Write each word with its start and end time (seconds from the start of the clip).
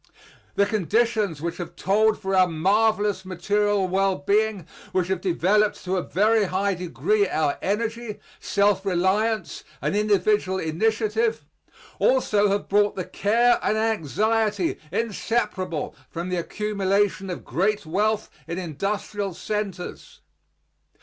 The 0.55 0.65
conditions 0.65 1.43
which 1.43 1.57
have 1.57 1.75
told 1.75 2.17
for 2.17 2.33
our 2.35 2.47
marvelous 2.47 3.23
material 3.23 3.87
well 3.87 4.15
being, 4.15 4.65
which 4.93 5.09
have 5.09 5.21
developed 5.21 5.83
to 5.85 5.95
a 5.95 6.01
very 6.01 6.45
high 6.45 6.73
degree 6.73 7.27
our 7.29 7.59
energy, 7.61 8.19
self 8.39 8.83
reliance, 8.83 9.63
and 9.79 9.95
individual 9.95 10.57
initiative, 10.57 11.45
also 11.99 12.49
have 12.49 12.67
brought 12.67 12.95
the 12.95 13.05
care 13.05 13.59
and 13.61 13.77
anxiety 13.77 14.79
inseparable 14.91 15.93
from 16.09 16.29
the 16.29 16.37
accumulation 16.37 17.29
of 17.29 17.45
great 17.45 17.85
wealth 17.85 18.27
in 18.47 18.57
industrial 18.57 19.35
centers. 19.35 20.21